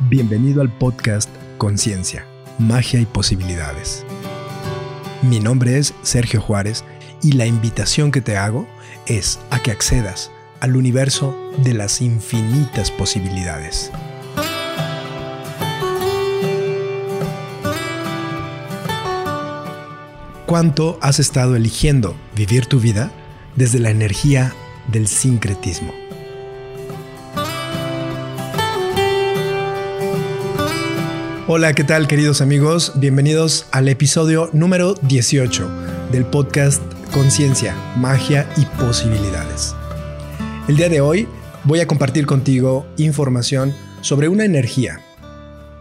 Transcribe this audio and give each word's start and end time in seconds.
Bienvenido 0.00 0.60
al 0.60 0.70
podcast 0.70 1.30
Conciencia, 1.56 2.26
Magia 2.58 3.00
y 3.00 3.06
Posibilidades. 3.06 4.04
Mi 5.22 5.40
nombre 5.40 5.78
es 5.78 5.94
Sergio 6.02 6.42
Juárez 6.42 6.84
y 7.22 7.32
la 7.32 7.46
invitación 7.46 8.12
que 8.12 8.20
te 8.20 8.36
hago 8.36 8.68
es 9.06 9.40
a 9.50 9.58
que 9.62 9.70
accedas 9.70 10.30
al 10.60 10.76
universo 10.76 11.34
de 11.64 11.72
las 11.72 12.02
infinitas 12.02 12.90
posibilidades. 12.90 13.90
¿Cuánto 20.44 20.98
has 21.00 21.18
estado 21.20 21.56
eligiendo 21.56 22.14
vivir 22.36 22.66
tu 22.66 22.80
vida 22.80 23.10
desde 23.56 23.80
la 23.80 23.90
energía 23.90 24.52
del 24.88 25.08
sincretismo? 25.08 26.05
Hola, 31.48 31.74
¿qué 31.74 31.84
tal 31.84 32.08
queridos 32.08 32.40
amigos? 32.40 32.94
Bienvenidos 32.96 33.66
al 33.70 33.86
episodio 33.86 34.50
número 34.52 34.94
18 34.94 35.70
del 36.10 36.26
podcast 36.26 36.82
Conciencia, 37.12 37.72
Magia 37.96 38.50
y 38.56 38.64
Posibilidades. 38.80 39.72
El 40.66 40.76
día 40.76 40.88
de 40.88 41.00
hoy 41.00 41.28
voy 41.62 41.78
a 41.78 41.86
compartir 41.86 42.26
contigo 42.26 42.84
información 42.96 43.72
sobre 44.00 44.28
una 44.28 44.44
energía 44.44 45.00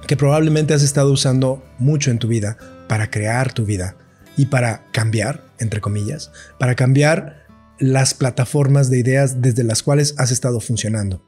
que 0.05 0.15
probablemente 0.15 0.75
has 0.75 0.83
estado 0.83 1.11
usando 1.11 1.65
mucho 1.79 2.11
en 2.11 2.19
tu 2.19 2.27
vida 2.27 2.57
para 2.87 3.09
crear 3.09 3.51
tu 3.51 3.65
vida 3.65 3.97
y 4.37 4.45
para 4.45 4.85
cambiar, 4.91 5.41
entre 5.57 5.81
comillas, 5.81 6.31
para 6.59 6.75
cambiar 6.75 7.47
las 7.79 8.13
plataformas 8.13 8.91
de 8.91 8.99
ideas 8.99 9.41
desde 9.41 9.63
las 9.63 9.81
cuales 9.81 10.13
has 10.19 10.29
estado 10.29 10.59
funcionando. 10.59 11.25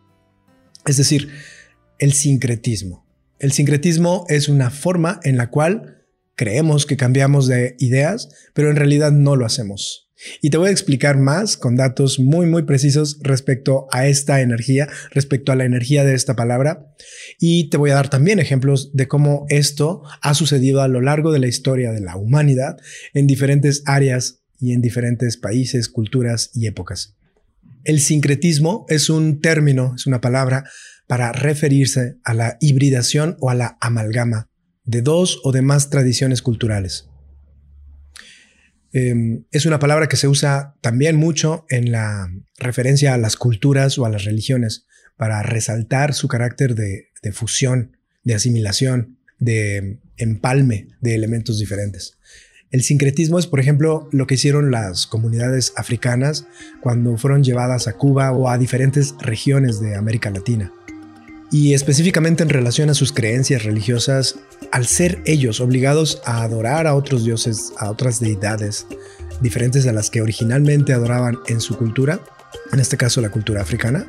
Es 0.86 0.98
decir, 0.98 1.34
el 1.98 2.14
sincretismo. 2.14 3.07
El 3.40 3.52
sincretismo 3.52 4.26
es 4.30 4.50
una 4.50 4.72
forma 4.72 5.20
en 5.24 5.38
la 5.38 5.50
cual 5.50 6.06
creemos 6.36 6.86
que 6.86 6.98
cambiamos 6.98 7.48
de 7.48 7.76
ideas, 7.80 8.30
pero 8.54 8.70
en 8.70 8.76
realidad 8.76 9.12
no 9.12 9.36
lo 9.36 9.46
hacemos. 9.46 10.10
Y 10.42 10.50
te 10.50 10.58
voy 10.58 10.70
a 10.70 10.72
explicar 10.72 11.18
más 11.18 11.58
con 11.58 11.76
datos 11.76 12.20
muy, 12.20 12.48
muy 12.48 12.64
precisos 12.64 13.20
respecto 13.22 13.88
a 13.92 14.08
esta 14.08 14.42
energía, 14.42 14.88
respecto 15.12 15.52
a 15.52 15.56
la 15.56 15.66
energía 15.66 16.04
de 16.04 16.16
esta 16.16 16.36
palabra. 16.36 16.96
Y 17.40 17.70
te 17.70 17.78
voy 17.78 17.92
a 17.92 17.96
dar 17.96 18.10
también 18.10 18.40
ejemplos 18.40 18.96
de 18.96 19.08
cómo 19.08 19.46
esto 19.50 20.02
ha 20.22 20.34
sucedido 20.34 20.82
a 20.82 20.88
lo 20.88 21.02
largo 21.02 21.32
de 21.32 21.40
la 21.40 21.48
historia 21.48 21.92
de 21.92 22.02
la 22.02 22.16
humanidad 22.16 22.78
en 23.14 23.28
diferentes 23.28 23.84
áreas 23.86 24.42
y 24.60 24.74
en 24.74 24.82
diferentes 24.82 25.38
países, 25.38 25.88
culturas 25.88 26.50
y 26.56 26.66
épocas. 26.66 27.16
El 27.84 28.00
sincretismo 28.02 28.86
es 28.90 29.10
un 29.12 29.40
término, 29.40 29.94
es 29.96 30.08
una 30.08 30.20
palabra 30.20 30.66
para 31.08 31.32
referirse 31.32 32.18
a 32.24 32.34
la 32.34 32.58
hibridación 32.60 33.38
o 33.40 33.50
a 33.50 33.56
la 33.56 33.78
amalgama 33.80 34.50
de 34.84 35.02
dos 35.02 35.40
o 35.44 35.52
de 35.52 35.62
más 35.62 35.90
tradiciones 35.90 36.42
culturales. 36.42 37.10
Em, 38.94 39.46
es 39.52 39.66
una 39.66 39.80
palabra 39.80 40.08
que 40.08 40.18
se 40.18 40.28
usa 40.28 40.76
también 40.82 41.16
mucho 41.16 41.66
en 41.70 41.92
la 41.92 42.30
referencia 42.58 43.14
a 43.14 43.18
las 43.18 43.36
culturas 43.36 43.98
o 43.98 44.06
a 44.06 44.10
las 44.10 44.26
religiones 44.26 44.86
para 45.18 45.44
resaltar 45.44 46.14
su 46.14 46.28
carácter 46.28 46.76
de, 46.76 47.10
de 47.22 47.32
fusión, 47.32 47.98
de 48.24 48.36
asimilación, 48.36 49.18
de 49.40 50.00
empalme 50.18 50.88
de 51.02 51.16
elementos 51.16 51.60
diferentes. 51.60 52.18
El 52.70 52.84
sincretismo 52.84 53.40
es, 53.40 53.48
por 53.48 53.60
ejemplo, 53.60 54.10
lo 54.12 54.28
que 54.28 54.36
hicieron 54.36 54.72
las 54.72 55.08
comunidades 55.08 55.74
africanas 55.78 56.48
cuando 56.82 57.18
fueron 57.18 57.44
llevadas 57.44 57.88
a 57.88 57.94
Cuba 57.94 58.32
o 58.32 58.50
a 58.50 58.58
diferentes 58.58 59.16
regiones 59.20 59.80
de 59.80 59.96
América 59.96 60.30
Latina 60.30 60.74
y 61.52 61.74
específicamente 61.74 62.44
en 62.44 62.50
relación 62.50 62.90
a 62.90 62.94
sus 62.94 63.14
creencias 63.14 63.64
religiosas, 63.64 64.36
al 64.72 64.86
ser 64.86 65.22
ellos 65.26 65.62
obligados 65.62 66.22
a 66.26 66.44
adorar 66.44 66.88
a 66.88 66.96
otros 66.96 67.24
dioses, 67.24 67.72
a 67.78 67.90
otras 67.90 68.20
deidades 68.20 68.86
diferentes 69.42 69.88
a 69.88 69.94
las 69.94 70.10
que 70.10 70.22
originalmente 70.22 70.94
adoraban 70.94 71.38
en 71.48 71.62
su 71.62 71.78
cultura, 71.78 72.20
en 72.74 72.80
este 72.80 72.98
caso 72.98 73.22
la 73.22 73.30
cultura 73.30 73.62
africana, 73.62 74.08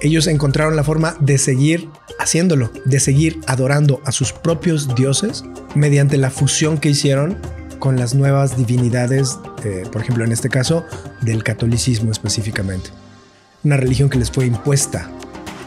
ellos 0.00 0.26
encontraron 0.26 0.74
la 0.74 0.82
forma 0.82 1.16
de 1.20 1.38
seguir 1.38 1.88
haciéndolo, 2.18 2.72
de 2.84 2.98
seguir 2.98 3.40
adorando 3.46 4.00
a 4.04 4.10
sus 4.10 4.32
propios 4.32 4.94
dioses 4.96 5.44
mediante 5.76 6.16
la 6.16 6.30
fusión 6.30 6.78
que 6.78 6.88
hicieron 6.88 7.38
con 7.78 7.96
las 7.96 8.14
nuevas 8.14 8.56
divinidades, 8.56 9.38
por 9.92 10.02
ejemplo 10.02 10.24
en 10.24 10.32
este 10.32 10.48
caso, 10.48 10.84
del 11.20 11.44
catolicismo 11.44 12.10
específicamente. 12.10 12.90
Una 13.62 13.76
religión 13.76 14.08
que 14.08 14.18
les 14.18 14.30
fue 14.30 14.46
impuesta 14.46 15.10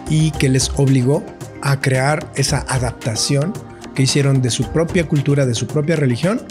y 0.10 0.32
que 0.32 0.50
les 0.50 0.72
obligó 0.76 1.24
a 1.62 1.80
crear 1.82 2.32
esa 2.36 2.66
adaptación 2.68 3.54
que 3.96 4.04
hicieron 4.04 4.42
de 4.42 4.50
su 4.50 4.64
propia 4.72 5.08
cultura, 5.08 5.46
de 5.46 5.56
su 5.56 5.68
propia 5.68 5.96
religión, 5.96 6.42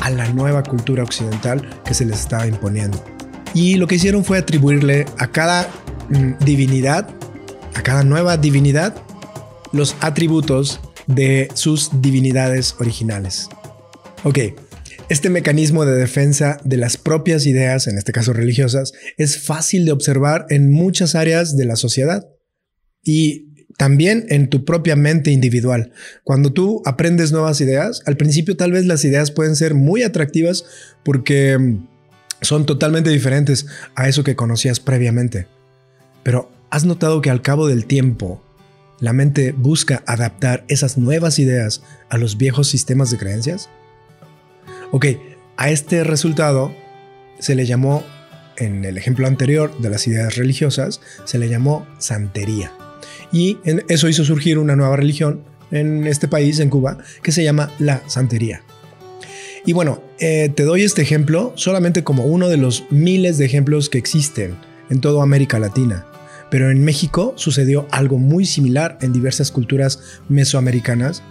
a 0.00 0.10
la 0.10 0.28
nueva 0.28 0.62
cultura 0.62 1.02
occidental 1.02 1.68
que 1.84 1.94
se 1.94 2.04
les 2.04 2.20
estaba 2.20 2.46
imponiendo. 2.46 3.02
Y 3.54 3.76
lo 3.76 3.86
que 3.86 3.94
hicieron 3.94 4.24
fue 4.24 4.38
atribuirle 4.38 5.06
a 5.18 5.30
cada 5.30 5.68
mm, 6.10 6.44
divinidad, 6.44 7.08
a 7.74 7.82
cada 7.82 8.02
nueva 8.02 8.36
divinidad, 8.36 8.94
los 9.72 9.96
atributos 10.00 10.80
de 11.06 11.48
sus 11.54 12.02
divinidades 12.02 12.74
originales. 12.78 13.48
Ok, 14.24 14.38
este 15.08 15.30
mecanismo 15.30 15.84
de 15.84 15.94
defensa 15.94 16.58
de 16.64 16.76
las 16.76 16.96
propias 16.96 17.46
ideas, 17.46 17.86
en 17.86 17.98
este 17.98 18.12
caso 18.12 18.32
religiosas, 18.32 18.92
es 19.18 19.38
fácil 19.38 19.84
de 19.84 19.92
observar 19.92 20.46
en 20.48 20.70
muchas 20.70 21.14
áreas 21.14 21.56
de 21.56 21.64
la 21.64 21.76
sociedad 21.76 22.31
y 23.04 23.52
también 23.76 24.26
en 24.28 24.48
tu 24.48 24.64
propia 24.64 24.96
mente 24.96 25.30
individual. 25.30 25.92
Cuando 26.24 26.52
tú 26.52 26.82
aprendes 26.84 27.32
nuevas 27.32 27.60
ideas, 27.60 28.02
al 28.06 28.16
principio 28.16 28.56
tal 28.56 28.72
vez 28.72 28.86
las 28.86 29.04
ideas 29.04 29.30
pueden 29.30 29.56
ser 29.56 29.74
muy 29.74 30.02
atractivas 30.02 30.64
porque 31.02 31.58
mm, 31.58 31.86
son 32.42 32.66
totalmente 32.66 33.10
diferentes 33.10 33.66
a 33.94 34.08
eso 34.08 34.24
que 34.24 34.36
conocías 34.36 34.80
previamente. 34.80 35.46
Pero 36.22 36.50
¿has 36.70 36.84
notado 36.84 37.20
que 37.20 37.30
al 37.30 37.42
cabo 37.42 37.66
del 37.66 37.86
tiempo 37.86 38.42
la 39.00 39.12
mente 39.12 39.52
busca 39.52 40.04
adaptar 40.06 40.64
esas 40.68 40.96
nuevas 40.96 41.38
ideas 41.38 41.82
a 42.08 42.18
los 42.18 42.38
viejos 42.38 42.68
sistemas 42.68 43.10
de 43.10 43.18
creencias? 43.18 43.68
Ok, 44.92 45.06
a 45.56 45.70
este 45.70 46.04
resultado 46.04 46.72
se 47.38 47.54
le 47.54 47.66
llamó, 47.66 48.04
en 48.58 48.84
el 48.84 48.96
ejemplo 48.96 49.26
anterior 49.26 49.76
de 49.80 49.90
las 49.90 50.06
ideas 50.06 50.36
religiosas, 50.36 51.00
se 51.24 51.38
le 51.38 51.48
llamó 51.48 51.86
santería. 51.98 52.70
Y 53.32 53.58
eso 53.88 54.08
hizo 54.08 54.24
surgir 54.24 54.58
una 54.58 54.76
nueva 54.76 54.96
religión 54.96 55.40
en 55.70 56.06
este 56.06 56.28
país, 56.28 56.58
en 56.60 56.68
Cuba, 56.68 56.98
que 57.22 57.32
se 57.32 57.42
llama 57.42 57.70
la 57.78 58.02
santería. 58.06 58.62
Y 59.64 59.72
bueno, 59.72 60.02
eh, 60.18 60.50
te 60.54 60.64
doy 60.64 60.82
este 60.82 61.02
ejemplo 61.02 61.52
solamente 61.54 62.04
como 62.04 62.24
uno 62.24 62.48
de 62.48 62.56
los 62.56 62.84
miles 62.90 63.38
de 63.38 63.46
ejemplos 63.46 63.88
que 63.88 63.98
existen 63.98 64.56
en 64.90 65.00
toda 65.00 65.22
América 65.22 65.58
Latina. 65.58 66.06
Pero 66.50 66.70
en 66.70 66.84
México 66.84 67.32
sucedió 67.36 67.86
algo 67.90 68.18
muy 68.18 68.44
similar 68.44 68.98
en 69.00 69.12
diversas 69.12 69.50
culturas 69.50 70.00
mesoamericanas 70.28 71.22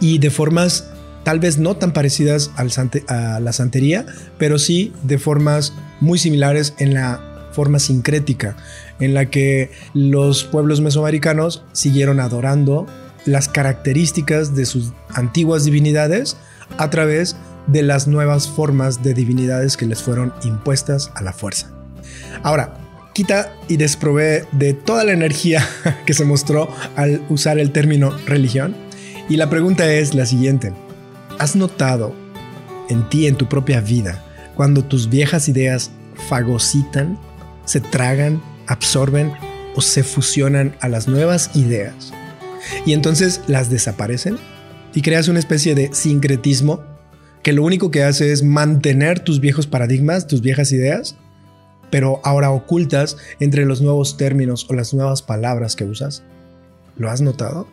y 0.00 0.18
de 0.18 0.30
formas 0.30 0.90
tal 1.24 1.40
vez 1.40 1.58
no 1.58 1.76
tan 1.76 1.92
parecidas 1.92 2.50
a 2.56 3.40
la 3.40 3.52
santería, 3.52 4.06
pero 4.38 4.58
sí 4.58 4.92
de 5.02 5.18
formas 5.18 5.72
muy 6.00 6.18
similares 6.18 6.74
en 6.78 6.94
la 6.94 7.37
forma 7.52 7.78
sincrética 7.78 8.56
en 9.00 9.14
la 9.14 9.26
que 9.26 9.70
los 9.94 10.44
pueblos 10.44 10.80
mesoamericanos 10.80 11.64
siguieron 11.72 12.20
adorando 12.20 12.86
las 13.24 13.48
características 13.48 14.54
de 14.54 14.66
sus 14.66 14.92
antiguas 15.14 15.64
divinidades 15.64 16.36
a 16.78 16.90
través 16.90 17.36
de 17.66 17.82
las 17.82 18.08
nuevas 18.08 18.48
formas 18.48 19.02
de 19.02 19.14
divinidades 19.14 19.76
que 19.76 19.86
les 19.86 20.02
fueron 20.02 20.32
impuestas 20.44 21.10
a 21.14 21.22
la 21.22 21.32
fuerza. 21.32 21.70
Ahora, 22.42 22.74
quita 23.12 23.52
y 23.68 23.76
desprove 23.76 24.44
de 24.52 24.74
toda 24.74 25.04
la 25.04 25.12
energía 25.12 25.66
que 26.06 26.14
se 26.14 26.24
mostró 26.24 26.68
al 26.96 27.22
usar 27.28 27.58
el 27.58 27.72
término 27.72 28.16
religión. 28.26 28.76
Y 29.28 29.36
la 29.36 29.50
pregunta 29.50 29.92
es 29.92 30.14
la 30.14 30.24
siguiente. 30.24 30.72
¿Has 31.38 31.54
notado 31.54 32.14
en 32.88 33.08
ti, 33.08 33.26
en 33.26 33.36
tu 33.36 33.48
propia 33.48 33.80
vida, 33.80 34.24
cuando 34.54 34.84
tus 34.84 35.10
viejas 35.10 35.48
ideas 35.48 35.90
fagocitan, 36.28 37.18
se 37.68 37.80
tragan 37.80 38.42
absorben 38.66 39.32
o 39.74 39.80
se 39.80 40.02
fusionan 40.02 40.74
a 40.80 40.88
las 40.88 41.06
nuevas 41.06 41.54
ideas 41.54 42.12
y 42.86 42.92
entonces 42.92 43.42
las 43.46 43.70
desaparecen 43.70 44.38
y 44.94 45.02
creas 45.02 45.28
una 45.28 45.38
especie 45.38 45.74
de 45.74 45.90
sincretismo 45.92 46.82
que 47.42 47.52
lo 47.52 47.62
único 47.62 47.90
que 47.90 48.02
hace 48.02 48.32
es 48.32 48.42
mantener 48.42 49.20
tus 49.20 49.40
viejos 49.40 49.66
paradigmas, 49.66 50.26
tus 50.26 50.40
viejas 50.40 50.72
ideas, 50.72 51.16
pero 51.90 52.20
ahora 52.24 52.50
ocultas 52.50 53.16
entre 53.38 53.64
los 53.64 53.80
nuevos 53.80 54.16
términos 54.16 54.66
o 54.68 54.74
las 54.74 54.92
nuevas 54.92 55.22
palabras 55.22 55.76
que 55.76 55.84
usas. 55.84 56.24
¿Lo 56.96 57.10
has 57.10 57.20
notado? 57.20 57.68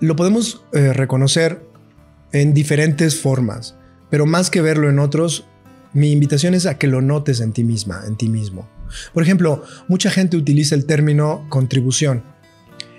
Lo 0.00 0.16
podemos 0.16 0.64
eh, 0.72 0.92
reconocer 0.92 1.60
en 2.32 2.54
diferentes 2.54 3.20
formas, 3.20 3.76
pero 4.10 4.26
más 4.26 4.50
que 4.50 4.62
verlo 4.62 4.88
en 4.88 4.98
otros, 4.98 5.46
mi 5.94 6.10
invitación 6.10 6.54
es 6.54 6.66
a 6.66 6.76
que 6.76 6.88
lo 6.88 7.00
notes 7.00 7.40
en 7.40 7.52
ti 7.52 7.64
misma, 7.64 8.02
en 8.06 8.16
ti 8.16 8.28
mismo. 8.28 8.68
Por 9.12 9.22
ejemplo, 9.22 9.64
mucha 9.88 10.10
gente 10.10 10.36
utiliza 10.36 10.74
el 10.74 10.86
término 10.86 11.46
contribución 11.48 12.22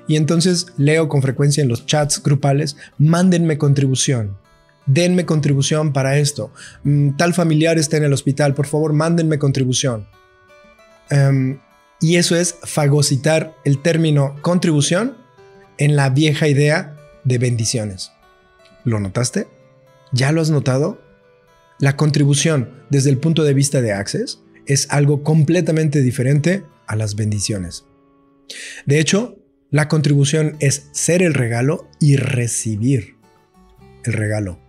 Y 0.08 0.18
entonces 0.18 0.68
leo 0.78 1.10
con 1.10 1.22
frecuencia 1.22 1.62
en 1.64 1.68
los 1.68 1.86
chats 1.86 2.22
grupales, 2.22 2.78
mándenme 3.00 3.58
contribución, 3.58 4.38
denme 4.86 5.26
contribución 5.26 5.94
para 5.94 6.18
esto. 6.18 6.52
Mm, 6.84 7.18
tal 7.18 7.34
familiar 7.34 7.80
está 7.80 7.98
en 7.98 8.04
el 8.04 8.14
hospital, 8.14 8.54
por 8.54 8.68
favor, 8.68 8.94
mándenme 8.94 9.40
contribución. 9.40 10.08
Em, 11.10 11.60
y 12.00 12.18
eso 12.18 12.36
es 12.36 12.56
fagocitar 12.64 13.56
el 13.64 13.82
término 13.82 14.36
contribución 14.42 15.18
en 15.80 15.96
la 15.96 16.10
vieja 16.10 16.48
idea 16.48 16.96
de 17.24 17.40
bendiciones. 17.40 18.12
¿Lo 18.84 19.00
notaste? 19.00 19.48
¿Ya 20.12 20.32
lo 20.32 20.42
has 20.42 20.52
notado? 20.52 21.00
La 21.80 21.98
contribución 21.98 22.70
desde 22.90 23.10
el 23.10 23.18
punto 23.18 23.44
de 23.44 23.54
vista 23.54 23.82
de 23.82 23.92
Access 23.92 24.42
es 24.66 24.88
algo 24.90 25.24
completamente 25.24 26.02
diferente 26.02 26.64
a 26.88 26.96
las 26.96 27.16
bendiciones. 27.16 27.86
De 28.86 29.00
hecho, 29.00 29.38
la 29.72 29.88
contribución 29.88 30.56
es 30.60 30.88
ser 30.94 31.22
el 31.22 31.34
regalo 31.34 31.90
y 32.00 32.16
recibir 32.16 33.16
el 34.06 34.14
regalo 34.14 34.60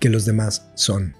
que 0.00 0.08
los 0.08 0.24
demás 0.24 0.70
son. 0.74 1.14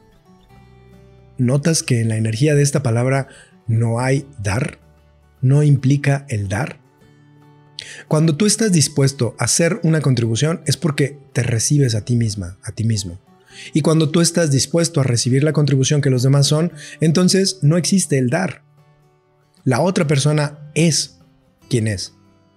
¿Notas 1.36 1.82
que 1.82 2.00
en 2.00 2.08
la 2.08 2.16
energía 2.16 2.54
de 2.54 2.62
esta 2.62 2.82
palabra 2.82 3.28
no 3.66 4.00
hay 4.00 4.26
dar? 4.42 4.78
¿No 5.42 5.62
implica 5.62 6.24
el 6.28 6.48
dar? 6.48 6.80
Cuando 8.08 8.36
tú 8.36 8.46
estás 8.46 8.72
dispuesto 8.72 9.36
a 9.38 9.44
hacer 9.44 9.78
una 9.82 10.00
contribución 10.00 10.62
es 10.66 10.76
porque 10.76 11.18
te 11.32 11.42
recibes 11.42 11.94
a 11.94 12.04
ti 12.04 12.16
misma, 12.16 12.58
a 12.62 12.72
ti 12.72 12.84
mismo. 12.84 13.20
Y 13.72 13.80
cuando 13.82 14.10
tú 14.10 14.20
estás 14.20 14.50
dispuesto 14.50 15.00
a 15.00 15.04
recibir 15.04 15.44
la 15.44 15.52
contribución 15.52 16.00
que 16.00 16.10
los 16.10 16.22
demás 16.22 16.46
son, 16.46 16.72
entonces 17.00 17.58
no 17.62 17.76
existe 17.76 18.18
el 18.18 18.30
dar. 18.30 18.64
La 19.64 19.80
otra 19.80 20.06
persona 20.06 20.70
es 20.74 21.18
quien 21.68 21.86
es 21.86 22.14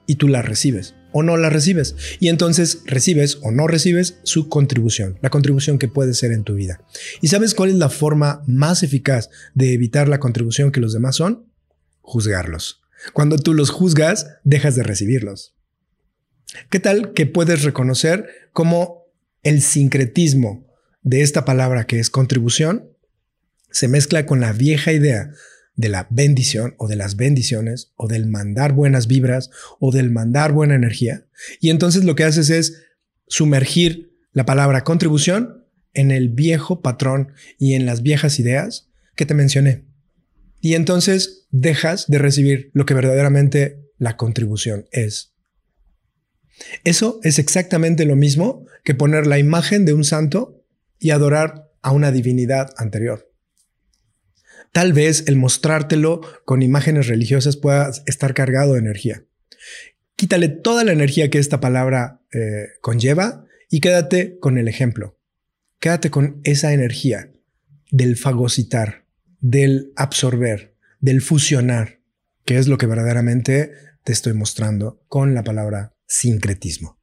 y 0.08 0.16
tú 0.16 0.28
la 0.28 0.42
recibes 0.42 0.96
o 1.12 1.24
no 1.24 1.38
la 1.38 1.50
recibes. 1.50 1.96
Y 2.20 2.30
entonces 2.30 2.82
recibes 2.86 3.40
o 3.42 3.52
no 3.52 3.68
recibes 3.68 4.20
su 4.24 4.50
contribución, 4.50 5.18
la 5.22 5.30
contribución 5.30 5.78
que 5.78 5.88
puede 5.88 6.14
ser 6.14 6.32
en 6.32 6.44
tu 6.44 6.56
vida. 6.56 6.82
¿Y 7.22 7.28
sabes 7.28 7.54
cuál 7.54 7.70
es 7.70 7.76
la 7.76 7.90
forma 7.90 8.44
más 8.48 8.84
eficaz 8.84 9.30
de 9.54 9.74
evitar 9.74 10.08
la 10.08 10.20
contribución 10.20 10.72
que 10.72 10.82
los 10.82 10.94
demás 10.94 11.16
son? 11.16 11.48
Juzgarlos. 12.02 12.82
Cuando 13.14 13.38
tú 13.38 13.54
los 13.54 13.72
juzgas, 13.72 14.28
dejas 14.44 14.76
de 14.76 14.84
recibirlos. 14.84 15.56
¿Qué 16.70 16.80
tal 16.80 17.14
que 17.14 17.26
puedes 17.26 17.64
reconocer 17.64 18.28
cómo 18.54 19.06
el 19.44 19.62
sincretismo 19.62 20.68
de 21.02 21.22
esta 21.22 21.46
palabra 21.46 21.86
que 21.86 22.00
es 22.00 22.10
contribución 22.10 22.90
se 23.72 23.88
mezcla 23.88 24.26
con 24.26 24.42
la 24.42 24.54
vieja 24.54 24.92
idea 24.92 25.32
de 25.76 25.90
la 25.90 26.08
bendición 26.10 26.76
o 26.78 26.88
de 26.88 26.96
las 26.96 27.16
bendiciones 27.16 27.94
o 27.96 28.08
del 28.08 28.28
mandar 28.28 28.74
buenas 28.74 29.08
vibras 29.08 29.50
o 29.80 29.92
del 29.92 30.12
mandar 30.12 30.52
buena 30.52 30.76
energía. 30.76 31.26
Y 31.60 31.70
entonces 31.70 32.04
lo 32.04 32.16
que 32.16 32.26
haces 32.26 32.50
es 32.50 32.84
sumergir 33.28 34.18
la 34.34 34.46
palabra 34.46 34.84
contribución 34.84 35.66
en 35.94 36.12
el 36.12 36.30
viejo 36.30 36.82
patrón 36.82 37.34
y 37.58 37.74
en 37.74 37.86
las 37.86 38.02
viejas 38.02 38.40
ideas 38.40 38.90
que 39.16 39.26
te 39.26 39.34
mencioné. 39.34 39.86
Y 40.60 40.76
entonces 40.76 41.48
dejas 41.50 42.08
de 42.08 42.20
recibir 42.20 42.70
lo 42.74 42.86
que 42.86 42.94
verdaderamente 42.94 43.90
la 43.98 44.18
contribución 44.18 44.86
es. 44.92 45.34
Eso 46.84 47.20
es 47.24 47.40
exactamente 47.40 48.06
lo 48.06 48.16
mismo 48.16 48.66
que 48.84 48.94
poner 48.94 49.26
la 49.26 49.40
imagen 49.40 49.86
de 49.86 49.94
un 49.94 50.04
santo 50.04 50.61
y 51.02 51.10
adorar 51.10 51.70
a 51.82 51.92
una 51.92 52.12
divinidad 52.12 52.74
anterior. 52.78 53.30
Tal 54.72 54.94
vez 54.94 55.26
el 55.28 55.36
mostrártelo 55.36 56.22
con 56.46 56.62
imágenes 56.62 57.08
religiosas 57.08 57.58
pueda 57.58 57.92
estar 58.06 58.34
cargado 58.34 58.74
de 58.74 58.80
energía. 58.80 59.26
Quítale 60.16 60.48
toda 60.48 60.84
la 60.84 60.94
energía 60.94 61.30
que 61.30 61.40
esta 61.40 61.60
palabra 61.60 62.22
eh, 62.32 62.68
conlleva 62.82 63.46
y 63.70 63.82
quédate 63.82 64.38
con 64.40 64.60
el 64.60 64.68
ejemplo. 64.68 65.18
Quédate 65.80 66.12
con 66.12 66.40
esa 66.44 66.72
energía 66.72 67.32
del 67.90 68.16
fagocitar, 68.16 69.06
del 69.40 69.92
absorber, 69.96 70.76
del 71.00 71.22
fusionar, 71.22 72.00
que 72.46 72.60
es 72.60 72.68
lo 72.68 72.78
que 72.78 72.86
verdaderamente 72.86 73.72
te 74.04 74.14
estoy 74.14 74.34
mostrando 74.34 75.04
con 75.08 75.34
la 75.34 75.44
palabra 75.44 75.96
sincretismo. 76.06 77.00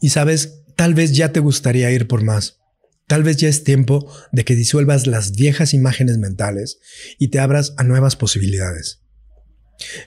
Y 0.00 0.08
sabes, 0.08 0.64
tal 0.80 0.94
vez 0.94 1.12
ya 1.12 1.30
te 1.30 1.40
gustaría 1.40 1.90
ir 1.90 2.06
por 2.06 2.24
más. 2.24 2.58
Tal 3.06 3.22
vez 3.22 3.36
ya 3.36 3.50
es 3.50 3.64
tiempo 3.64 4.10
de 4.32 4.46
que 4.46 4.56
disuelvas 4.56 5.06
las 5.06 5.32
viejas 5.32 5.74
imágenes 5.74 6.16
mentales 6.16 6.78
y 7.18 7.28
te 7.28 7.38
abras 7.38 7.74
a 7.76 7.84
nuevas 7.84 8.16
posibilidades. 8.16 9.02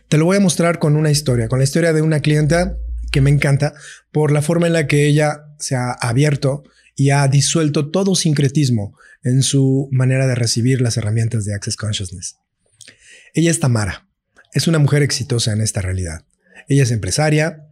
Te 0.10 0.18
lo 0.18 0.26
voy 0.26 0.38
a 0.38 0.40
mostrar 0.40 0.80
con 0.80 0.96
una 0.96 1.12
historia, 1.12 1.48
con 1.48 1.60
la 1.60 1.64
historia 1.64 1.94
de 1.94 2.02
una 2.02 2.22
clienta 2.22 2.76
que 3.12 3.22
me 3.22 3.30
encanta 3.30 3.76
por 4.12 4.32
la 4.32 4.42
forma 4.42 4.66
en 4.66 4.74
la 4.74 4.88
que 4.88 5.06
ella 5.06 5.44
se 5.60 5.76
ha 5.76 5.92
abierto 5.92 6.64
y 6.96 7.12
ha 7.12 7.28
disuelto 7.28 7.92
todo 7.92 8.16
sincretismo 8.16 8.98
en 9.22 9.44
su 9.44 9.90
manera 9.92 10.26
de 10.26 10.34
recibir 10.34 10.82
las 10.82 10.98
herramientas 10.98 11.46
de 11.46 11.54
Access 11.54 11.76
Consciousness. 11.76 12.38
Ella 13.36 13.52
es 13.52 13.60
Tamara, 13.60 14.08
es 14.54 14.68
una 14.68 14.80
mujer 14.80 15.04
exitosa 15.04 15.54
en 15.54 15.62
esta 15.62 15.82
realidad. 15.82 16.26
Ella 16.68 16.82
es 16.82 16.90
empresaria 16.90 17.68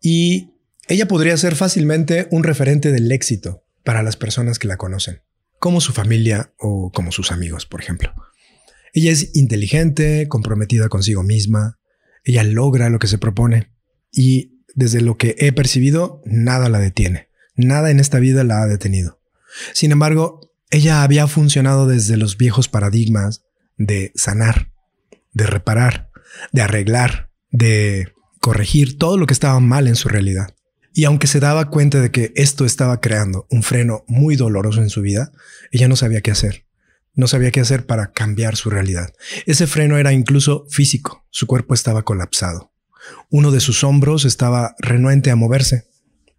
y 0.00 0.54
ella 0.88 1.06
podría 1.06 1.36
ser 1.36 1.54
fácilmente 1.54 2.28
un 2.30 2.44
referente 2.44 2.92
del 2.92 3.12
éxito 3.12 3.64
para 3.84 4.02
las 4.02 4.16
personas 4.16 4.58
que 4.58 4.68
la 4.68 4.78
conocen, 4.78 5.22
como 5.58 5.80
su 5.80 5.92
familia 5.92 6.52
o 6.58 6.90
como 6.92 7.12
sus 7.12 7.30
amigos, 7.30 7.66
por 7.66 7.80
ejemplo. 7.80 8.14
Ella 8.92 9.12
es 9.12 9.34
inteligente, 9.34 10.28
comprometida 10.28 10.88
consigo 10.88 11.22
misma, 11.22 11.78
ella 12.24 12.42
logra 12.42 12.88
lo 12.88 12.98
que 12.98 13.06
se 13.06 13.18
propone 13.18 13.70
y 14.10 14.62
desde 14.74 15.00
lo 15.00 15.16
que 15.16 15.36
he 15.38 15.52
percibido, 15.52 16.22
nada 16.24 16.68
la 16.68 16.78
detiene, 16.78 17.28
nada 17.54 17.90
en 17.90 18.00
esta 18.00 18.18
vida 18.18 18.44
la 18.44 18.62
ha 18.62 18.66
detenido. 18.66 19.20
Sin 19.72 19.92
embargo, 19.92 20.52
ella 20.70 21.02
había 21.02 21.26
funcionado 21.26 21.86
desde 21.86 22.16
los 22.16 22.36
viejos 22.36 22.68
paradigmas 22.68 23.44
de 23.76 24.12
sanar, 24.14 24.70
de 25.32 25.46
reparar, 25.46 26.10
de 26.52 26.62
arreglar, 26.62 27.30
de 27.50 28.12
corregir 28.40 28.98
todo 28.98 29.16
lo 29.16 29.26
que 29.26 29.34
estaba 29.34 29.60
mal 29.60 29.86
en 29.86 29.96
su 29.96 30.08
realidad. 30.08 30.54
Y 30.98 31.04
aunque 31.04 31.28
se 31.28 31.38
daba 31.38 31.70
cuenta 31.70 32.00
de 32.00 32.10
que 32.10 32.32
esto 32.34 32.64
estaba 32.64 33.00
creando 33.00 33.46
un 33.50 33.62
freno 33.62 34.04
muy 34.08 34.34
doloroso 34.34 34.82
en 34.82 34.90
su 34.90 35.00
vida, 35.00 35.30
ella 35.70 35.86
no 35.86 35.94
sabía 35.94 36.22
qué 36.22 36.32
hacer. 36.32 36.64
No 37.14 37.28
sabía 37.28 37.52
qué 37.52 37.60
hacer 37.60 37.86
para 37.86 38.10
cambiar 38.10 38.56
su 38.56 38.68
realidad. 38.68 39.12
Ese 39.46 39.68
freno 39.68 39.96
era 39.96 40.12
incluso 40.12 40.66
físico. 40.68 41.24
Su 41.30 41.46
cuerpo 41.46 41.72
estaba 41.72 42.02
colapsado. 42.02 42.72
Uno 43.30 43.52
de 43.52 43.60
sus 43.60 43.84
hombros 43.84 44.24
estaba 44.24 44.74
renuente 44.80 45.30
a 45.30 45.36
moverse. 45.36 45.84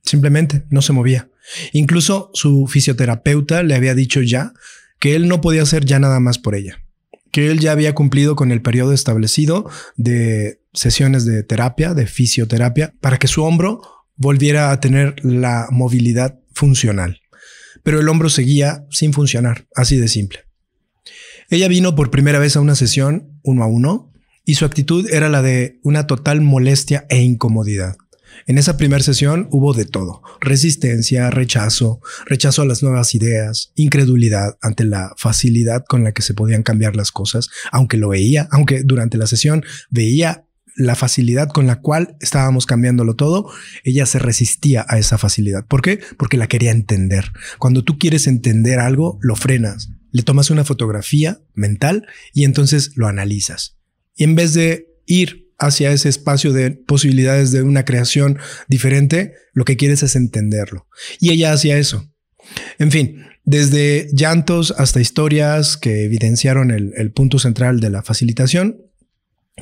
Simplemente 0.03 0.65
no 0.69 0.81
se 0.81 0.91
movía. 0.91 1.29
Incluso 1.71 2.29
su 2.33 2.67
fisioterapeuta 2.67 3.63
le 3.63 3.75
había 3.75 3.95
dicho 3.95 4.21
ya 4.21 4.51
que 4.99 5.15
él 5.15 5.29
no 5.29 5.39
podía 5.39 5.61
hacer 5.61 5.85
ya 5.85 5.99
nada 5.99 6.19
más 6.19 6.37
por 6.37 6.53
ella, 6.53 6.83
que 7.31 7.49
él 7.49 7.61
ya 7.61 7.71
había 7.71 7.95
cumplido 7.95 8.35
con 8.35 8.51
el 8.51 8.61
periodo 8.61 8.91
establecido 8.91 9.69
de 9.95 10.59
sesiones 10.73 11.23
de 11.23 11.43
terapia, 11.43 11.93
de 11.93 12.07
fisioterapia, 12.07 12.93
para 12.99 13.19
que 13.19 13.29
su 13.29 13.45
hombro 13.45 13.98
volviera 14.19 14.69
a 14.69 14.79
tener 14.79 15.15
la 15.23 15.67
movilidad 15.71 16.39
funcional. 16.53 17.21
Pero 17.83 17.99
el 17.99 18.09
hombro 18.09 18.29
seguía 18.29 18.85
sin 18.91 19.13
funcionar, 19.13 19.65
así 19.75 19.95
de 19.95 20.09
simple. 20.09 20.41
Ella 21.49 21.67
vino 21.67 21.95
por 21.95 22.11
primera 22.11 22.37
vez 22.37 22.55
a 22.55 22.61
una 22.61 22.75
sesión 22.75 23.39
uno 23.43 23.63
a 23.63 23.67
uno 23.67 24.13
y 24.45 24.55
su 24.55 24.65
actitud 24.65 25.09
era 25.09 25.29
la 25.29 25.41
de 25.41 25.79
una 25.83 26.05
total 26.05 26.41
molestia 26.41 27.05
e 27.09 27.21
incomodidad. 27.21 27.95
En 28.45 28.57
esa 28.57 28.77
primera 28.77 29.03
sesión 29.03 29.47
hubo 29.51 29.73
de 29.73 29.85
todo, 29.85 30.21
resistencia, 30.41 31.29
rechazo, 31.29 32.01
rechazo 32.25 32.61
a 32.61 32.65
las 32.65 32.83
nuevas 32.83 33.15
ideas, 33.15 33.71
incredulidad 33.75 34.57
ante 34.61 34.85
la 34.85 35.13
facilidad 35.17 35.83
con 35.87 36.03
la 36.03 36.11
que 36.11 36.21
se 36.21 36.33
podían 36.33 36.63
cambiar 36.63 36.95
las 36.95 37.11
cosas, 37.11 37.49
aunque 37.71 37.97
lo 37.97 38.09
veía, 38.09 38.47
aunque 38.51 38.83
durante 38.83 39.17
la 39.17 39.27
sesión 39.27 39.63
veía 39.89 40.45
la 40.75 40.95
facilidad 40.95 41.49
con 41.49 41.67
la 41.67 41.81
cual 41.81 42.15
estábamos 42.19 42.65
cambiándolo 42.65 43.15
todo, 43.15 43.51
ella 43.83 44.05
se 44.05 44.19
resistía 44.19 44.85
a 44.87 44.97
esa 44.97 45.17
facilidad. 45.17 45.65
¿Por 45.67 45.81
qué? 45.81 45.99
Porque 46.17 46.37
la 46.37 46.47
quería 46.47 46.71
entender. 46.71 47.31
Cuando 47.57 47.83
tú 47.83 47.97
quieres 47.97 48.27
entender 48.27 48.79
algo, 48.79 49.19
lo 49.21 49.35
frenas, 49.35 49.89
le 50.11 50.23
tomas 50.23 50.49
una 50.49 50.63
fotografía 50.63 51.39
mental 51.53 52.07
y 52.33 52.45
entonces 52.45 52.91
lo 52.95 53.07
analizas. 53.07 53.77
Y 54.15 54.23
en 54.23 54.35
vez 54.35 54.53
de 54.53 54.87
ir 55.05 55.49
hacia 55.57 55.91
ese 55.91 56.09
espacio 56.09 56.53
de 56.53 56.71
posibilidades 56.71 57.51
de 57.51 57.63
una 57.63 57.83
creación 57.83 58.39
diferente, 58.67 59.33
lo 59.53 59.65
que 59.65 59.77
quieres 59.77 60.03
es 60.03 60.15
entenderlo. 60.15 60.87
Y 61.19 61.31
ella 61.31 61.51
hacía 61.51 61.77
eso. 61.77 62.09
En 62.79 62.91
fin, 62.91 63.25
desde 63.43 64.07
llantos 64.13 64.73
hasta 64.77 65.01
historias 65.01 65.75
que 65.75 66.05
evidenciaron 66.05 66.71
el, 66.71 66.93
el 66.95 67.11
punto 67.11 67.39
central 67.39 67.79
de 67.79 67.89
la 67.89 68.01
facilitación, 68.01 68.88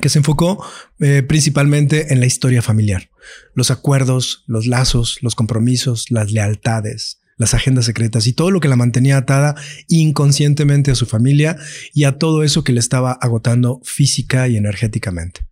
que 0.00 0.08
se 0.08 0.18
enfocó 0.18 0.64
eh, 1.00 1.22
principalmente 1.22 2.12
en 2.12 2.20
la 2.20 2.26
historia 2.26 2.62
familiar, 2.62 3.10
los 3.54 3.70
acuerdos, 3.70 4.44
los 4.46 4.66
lazos, 4.66 5.18
los 5.22 5.34
compromisos, 5.34 6.10
las 6.10 6.32
lealtades, 6.32 7.20
las 7.38 7.54
agendas 7.54 7.86
secretas 7.86 8.26
y 8.26 8.32
todo 8.32 8.50
lo 8.50 8.60
que 8.60 8.68
la 8.68 8.76
mantenía 8.76 9.16
atada 9.16 9.54
inconscientemente 9.88 10.90
a 10.90 10.94
su 10.94 11.06
familia 11.06 11.56
y 11.94 12.04
a 12.04 12.18
todo 12.18 12.42
eso 12.42 12.64
que 12.64 12.72
le 12.72 12.80
estaba 12.80 13.12
agotando 13.12 13.80
física 13.84 14.48
y 14.48 14.56
energéticamente. 14.56 15.46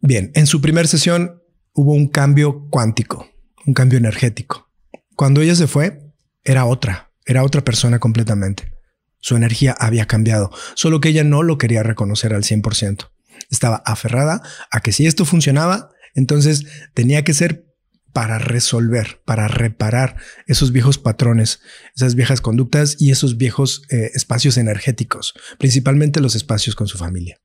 Bien, 0.00 0.32
en 0.34 0.46
su 0.46 0.60
primera 0.60 0.88
sesión 0.88 1.40
hubo 1.72 1.94
un 1.94 2.08
cambio 2.08 2.68
cuántico, 2.68 3.30
un 3.64 3.72
cambio 3.72 3.98
energético. 3.98 4.68
Cuando 5.14 5.40
ella 5.40 5.54
se 5.54 5.68
fue, 5.68 6.12
era 6.42 6.64
otra, 6.64 7.12
era 7.24 7.44
otra 7.44 7.62
persona 7.62 8.00
completamente. 8.00 8.72
Su 9.20 9.36
energía 9.36 9.76
había 9.78 10.06
cambiado, 10.06 10.50
solo 10.74 11.00
que 11.00 11.10
ella 11.10 11.22
no 11.22 11.44
lo 11.44 11.56
quería 11.56 11.84
reconocer 11.84 12.34
al 12.34 12.42
100%. 12.42 13.11
Estaba 13.52 13.82
aferrada 13.86 14.42
a 14.72 14.80
que 14.80 14.90
si 14.90 15.06
esto 15.06 15.24
funcionaba, 15.24 15.90
entonces 16.14 16.64
tenía 16.94 17.22
que 17.22 17.34
ser 17.34 17.66
para 18.12 18.38
resolver, 18.38 19.22
para 19.24 19.46
reparar 19.48 20.16
esos 20.46 20.72
viejos 20.72 20.98
patrones, 20.98 21.60
esas 21.94 22.14
viejas 22.14 22.40
conductas 22.40 22.96
y 22.98 23.10
esos 23.10 23.36
viejos 23.36 23.82
eh, 23.90 24.10
espacios 24.14 24.56
energéticos, 24.56 25.34
principalmente 25.58 26.20
los 26.20 26.34
espacios 26.34 26.74
con 26.74 26.88
su 26.88 26.98
familia. 26.98 27.40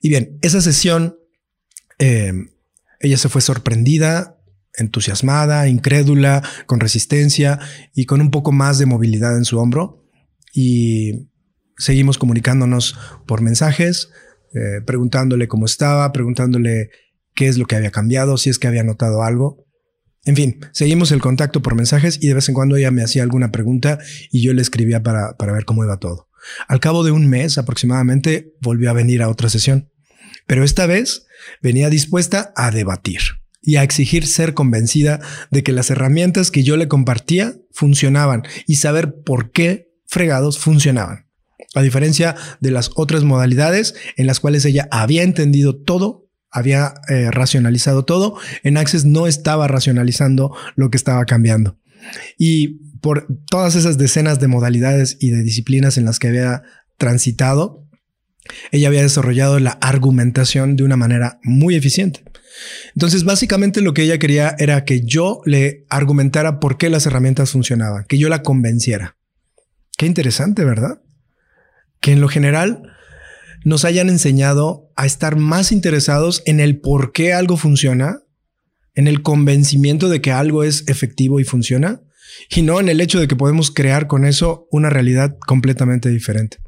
Y 0.00 0.08
bien, 0.08 0.38
esa 0.42 0.60
sesión, 0.60 1.18
eh, 1.98 2.32
ella 3.00 3.18
se 3.18 3.28
fue 3.28 3.40
sorprendida, 3.40 4.38
entusiasmada, 4.74 5.68
incrédula, 5.68 6.42
con 6.66 6.80
resistencia 6.80 7.58
y 7.94 8.06
con 8.06 8.20
un 8.20 8.30
poco 8.30 8.52
más 8.52 8.78
de 8.78 8.86
movilidad 8.86 9.36
en 9.36 9.44
su 9.44 9.58
hombro. 9.58 10.04
Y 10.52 11.28
seguimos 11.76 12.18
comunicándonos 12.18 12.96
por 13.26 13.42
mensajes, 13.42 14.10
eh, 14.54 14.80
preguntándole 14.84 15.48
cómo 15.48 15.66
estaba, 15.66 16.10
preguntándole 16.12 16.90
qué 17.34 17.48
es 17.48 17.58
lo 17.58 17.66
que 17.66 17.76
había 17.76 17.90
cambiado, 17.90 18.36
si 18.36 18.50
es 18.50 18.58
que 18.58 18.66
había 18.66 18.82
notado 18.82 19.22
algo. 19.22 19.64
En 20.24 20.36
fin, 20.36 20.60
seguimos 20.72 21.12
el 21.12 21.20
contacto 21.20 21.62
por 21.62 21.74
mensajes 21.74 22.18
y 22.20 22.28
de 22.28 22.34
vez 22.34 22.48
en 22.48 22.54
cuando 22.54 22.76
ella 22.76 22.90
me 22.90 23.02
hacía 23.02 23.22
alguna 23.22 23.50
pregunta 23.50 23.98
y 24.30 24.42
yo 24.42 24.52
le 24.52 24.62
escribía 24.62 25.02
para, 25.02 25.36
para 25.36 25.52
ver 25.52 25.64
cómo 25.64 25.84
iba 25.84 25.98
todo. 25.98 26.28
Al 26.66 26.80
cabo 26.80 27.04
de 27.04 27.12
un 27.12 27.28
mes 27.28 27.58
aproximadamente 27.58 28.52
volvió 28.60 28.90
a 28.90 28.94
venir 28.94 29.22
a 29.22 29.28
otra 29.28 29.48
sesión, 29.48 29.90
pero 30.46 30.64
esta 30.64 30.86
vez 30.86 31.26
venía 31.62 31.90
dispuesta 31.90 32.52
a 32.56 32.70
debatir 32.70 33.20
y 33.60 33.76
a 33.76 33.82
exigir 33.82 34.26
ser 34.26 34.54
convencida 34.54 35.20
de 35.50 35.62
que 35.62 35.72
las 35.72 35.90
herramientas 35.90 36.50
que 36.50 36.62
yo 36.62 36.76
le 36.76 36.88
compartía 36.88 37.54
funcionaban 37.72 38.42
y 38.66 38.76
saber 38.76 39.14
por 39.24 39.50
qué 39.50 39.88
fregados 40.06 40.58
funcionaban. 40.58 41.27
A 41.74 41.82
diferencia 41.82 42.36
de 42.60 42.70
las 42.70 42.90
otras 42.94 43.24
modalidades 43.24 43.94
en 44.16 44.26
las 44.26 44.40
cuales 44.40 44.64
ella 44.64 44.88
había 44.90 45.22
entendido 45.22 45.76
todo 45.76 46.28
había 46.50 46.94
eh, 47.08 47.30
racionalizado 47.30 48.04
todo, 48.04 48.36
en 48.62 48.76
Access 48.76 49.04
no 49.04 49.26
estaba 49.26 49.68
racionalizando 49.68 50.54
lo 50.76 50.90
que 50.90 50.96
estaba 50.96 51.24
cambiando. 51.24 51.78
Y 52.38 52.98
por 53.00 53.26
todas 53.50 53.74
esas 53.74 53.98
decenas 53.98 54.40
de 54.40 54.48
modalidades 54.48 55.16
y 55.20 55.30
de 55.30 55.42
disciplinas 55.42 55.98
en 55.98 56.04
las 56.04 56.18
que 56.18 56.28
había 56.28 56.62
transitado, 56.96 57.86
ella 58.72 58.88
había 58.88 59.02
desarrollado 59.02 59.58
la 59.58 59.72
argumentación 59.72 60.76
de 60.76 60.84
una 60.84 60.96
manera 60.96 61.38
muy 61.42 61.74
eficiente. 61.74 62.24
Entonces, 62.94 63.24
básicamente 63.24 63.82
lo 63.82 63.94
que 63.94 64.02
ella 64.02 64.18
quería 64.18 64.56
era 64.58 64.84
que 64.84 65.02
yo 65.02 65.42
le 65.44 65.84
argumentara 65.90 66.58
por 66.60 66.78
qué 66.78 66.88
las 66.88 67.06
herramientas 67.06 67.50
funcionaban, 67.50 68.04
que 68.08 68.18
yo 68.18 68.28
la 68.28 68.42
convenciera. 68.42 69.16
Qué 69.96 70.06
interesante, 70.06 70.64
¿verdad? 70.64 71.02
Que 72.00 72.12
en 72.12 72.20
lo 72.20 72.28
general 72.28 72.82
nos 73.64 73.84
hayan 73.84 74.08
enseñado 74.08 74.90
a 74.96 75.06
estar 75.06 75.36
más 75.36 75.72
interesados 75.72 76.42
en 76.46 76.60
el 76.60 76.80
por 76.80 77.12
qué 77.12 77.32
algo 77.32 77.56
funciona, 77.56 78.22
en 78.94 79.08
el 79.08 79.22
convencimiento 79.22 80.08
de 80.08 80.20
que 80.20 80.32
algo 80.32 80.64
es 80.64 80.84
efectivo 80.88 81.40
y 81.40 81.44
funciona, 81.44 82.02
y 82.50 82.62
no 82.62 82.80
en 82.80 82.88
el 82.88 83.00
hecho 83.00 83.20
de 83.20 83.28
que 83.28 83.36
podemos 83.36 83.70
crear 83.70 84.06
con 84.06 84.24
eso 84.24 84.68
una 84.70 84.90
realidad 84.90 85.36
completamente 85.46 86.08
diferente. 86.08 86.58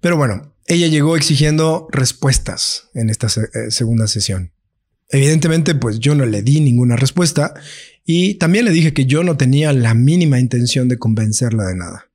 Pero 0.00 0.16
bueno, 0.16 0.54
ella 0.66 0.86
llegó 0.86 1.16
exigiendo 1.16 1.88
respuestas 1.90 2.88
en 2.94 3.10
esta 3.10 3.26
eh, 3.26 3.70
segunda 3.70 4.06
sesión. 4.06 4.52
Evidentemente, 5.08 5.74
pues 5.74 5.98
yo 5.98 6.14
no 6.14 6.24
le 6.24 6.42
di 6.42 6.60
ninguna 6.60 6.96
respuesta 6.96 7.54
y 8.04 8.34
también 8.34 8.64
le 8.64 8.70
dije 8.70 8.92
que 8.92 9.06
yo 9.06 9.24
no 9.24 9.36
tenía 9.36 9.72
la 9.72 9.94
mínima 9.94 10.38
intención 10.38 10.88
de 10.88 10.98
convencerla 10.98 11.66
de 11.66 11.74
nada. 11.74 12.10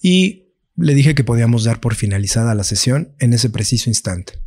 Y 0.00 0.43
le 0.76 0.94
dije 0.94 1.14
que 1.14 1.24
podíamos 1.24 1.64
dar 1.64 1.80
por 1.80 1.94
finalizada 1.94 2.54
la 2.54 2.64
sesión 2.64 3.14
en 3.18 3.32
ese 3.32 3.50
preciso 3.50 3.90
instante. 3.90 4.40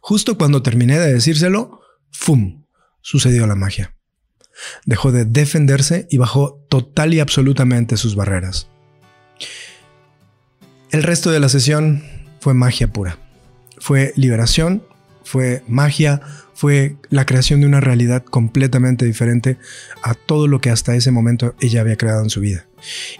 Justo 0.00 0.36
cuando 0.38 0.62
terminé 0.62 0.98
de 0.98 1.12
decírselo, 1.12 1.80
¡fum! 2.10 2.64
sucedió 3.00 3.46
la 3.46 3.54
magia. 3.54 3.94
Dejó 4.84 5.12
de 5.12 5.24
defenderse 5.24 6.06
y 6.10 6.18
bajó 6.18 6.64
total 6.68 7.14
y 7.14 7.20
absolutamente 7.20 7.96
sus 7.96 8.14
barreras. 8.14 8.68
El 10.90 11.02
resto 11.02 11.30
de 11.30 11.40
la 11.40 11.48
sesión 11.48 12.02
fue 12.40 12.52
magia 12.52 12.92
pura. 12.92 13.18
Fue 13.78 14.12
liberación, 14.16 14.82
fue 15.24 15.62
magia, 15.66 16.20
fue 16.54 16.96
la 17.08 17.24
creación 17.24 17.60
de 17.60 17.66
una 17.66 17.80
realidad 17.80 18.22
completamente 18.24 19.06
diferente 19.06 19.56
a 20.02 20.14
todo 20.14 20.46
lo 20.46 20.60
que 20.60 20.70
hasta 20.70 20.94
ese 20.94 21.10
momento 21.10 21.54
ella 21.60 21.80
había 21.80 21.96
creado 21.96 22.22
en 22.22 22.30
su 22.30 22.40
vida. 22.40 22.66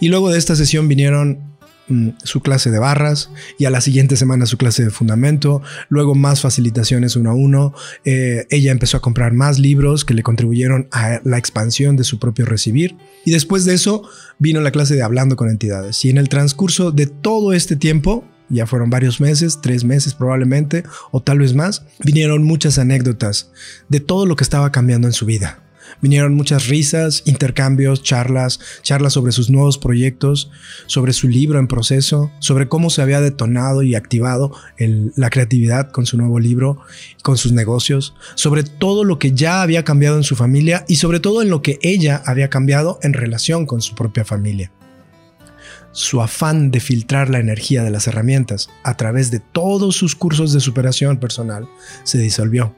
Y 0.00 0.08
luego 0.08 0.30
de 0.30 0.38
esta 0.38 0.56
sesión 0.56 0.88
vinieron 0.88 1.49
Mm, 1.90 2.10
su 2.22 2.40
clase 2.40 2.70
de 2.70 2.78
barras 2.78 3.30
y 3.58 3.64
a 3.64 3.70
la 3.70 3.80
siguiente 3.80 4.14
semana 4.14 4.46
su 4.46 4.56
clase 4.56 4.84
de 4.84 4.90
fundamento, 4.90 5.60
luego 5.88 6.14
más 6.14 6.40
facilitaciones 6.40 7.16
uno 7.16 7.30
a 7.30 7.34
uno. 7.34 7.74
Eh, 8.04 8.46
ella 8.50 8.70
empezó 8.70 8.96
a 8.96 9.00
comprar 9.00 9.32
más 9.32 9.58
libros 9.58 10.04
que 10.04 10.14
le 10.14 10.22
contribuyeron 10.22 10.86
a 10.92 11.20
la 11.24 11.36
expansión 11.36 11.96
de 11.96 12.04
su 12.04 12.20
propio 12.20 12.46
recibir 12.46 12.96
y 13.24 13.32
después 13.32 13.64
de 13.64 13.74
eso 13.74 14.08
vino 14.38 14.60
la 14.60 14.70
clase 14.70 14.94
de 14.94 15.02
hablando 15.02 15.34
con 15.34 15.48
entidades 15.48 16.04
y 16.04 16.10
en 16.10 16.18
el 16.18 16.28
transcurso 16.28 16.92
de 16.92 17.06
todo 17.06 17.52
este 17.52 17.74
tiempo 17.74 18.24
ya 18.48 18.68
fueron 18.68 18.88
varios 18.88 19.20
meses, 19.20 19.58
tres 19.60 19.82
meses 19.82 20.14
probablemente, 20.14 20.84
o 21.10 21.22
tal 21.22 21.38
vez 21.38 21.54
más, 21.54 21.84
vinieron 22.04 22.42
muchas 22.42 22.78
anécdotas 22.78 23.50
de 23.88 24.00
todo 24.00 24.26
lo 24.26 24.36
que 24.36 24.44
estaba 24.44 24.72
cambiando 24.72 25.06
en 25.06 25.12
su 25.12 25.24
vida. 25.24 25.62
Vinieron 26.00 26.34
muchas 26.34 26.68
risas, 26.68 27.22
intercambios, 27.26 28.02
charlas, 28.02 28.60
charlas 28.82 29.12
sobre 29.12 29.32
sus 29.32 29.50
nuevos 29.50 29.78
proyectos, 29.78 30.50
sobre 30.86 31.12
su 31.12 31.28
libro 31.28 31.58
en 31.58 31.66
proceso, 31.66 32.30
sobre 32.38 32.68
cómo 32.68 32.90
se 32.90 33.02
había 33.02 33.20
detonado 33.20 33.82
y 33.82 33.94
activado 33.94 34.52
la 34.78 35.30
creatividad 35.30 35.90
con 35.90 36.06
su 36.06 36.16
nuevo 36.16 36.38
libro, 36.38 36.78
con 37.22 37.36
sus 37.36 37.52
negocios, 37.52 38.14
sobre 38.34 38.62
todo 38.62 39.04
lo 39.04 39.18
que 39.18 39.32
ya 39.32 39.62
había 39.62 39.84
cambiado 39.84 40.16
en 40.16 40.24
su 40.24 40.36
familia 40.36 40.84
y 40.88 40.96
sobre 40.96 41.20
todo 41.20 41.42
en 41.42 41.50
lo 41.50 41.62
que 41.62 41.78
ella 41.82 42.22
había 42.26 42.50
cambiado 42.50 42.98
en 43.02 43.12
relación 43.12 43.66
con 43.66 43.80
su 43.80 43.94
propia 43.94 44.24
familia. 44.24 44.72
Su 45.92 46.22
afán 46.22 46.70
de 46.70 46.78
filtrar 46.78 47.30
la 47.30 47.40
energía 47.40 47.82
de 47.82 47.90
las 47.90 48.06
herramientas 48.06 48.70
a 48.84 48.96
través 48.96 49.30
de 49.30 49.40
todos 49.40 49.96
sus 49.96 50.14
cursos 50.14 50.52
de 50.52 50.60
superación 50.60 51.18
personal 51.18 51.68
se 52.04 52.18
disolvió 52.18 52.74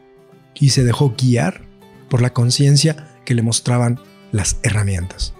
y 0.55 0.71
se 0.71 0.83
dejó 0.83 1.15
guiar 1.17 1.72
por 2.13 2.21
la 2.21 2.35
conciencia 2.35 3.09
que 3.25 3.35
le 3.35 3.41
mostraban 3.41 3.99
las 4.33 4.59
herramientas, 4.63 5.33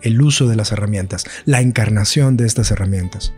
el 0.00 0.22
uso 0.22 0.46
de 0.46 0.54
las 0.54 0.70
herramientas, 0.70 1.24
la 1.44 1.60
encarnación 1.60 2.36
de 2.36 2.46
estas 2.46 2.70
herramientas. 2.70 3.32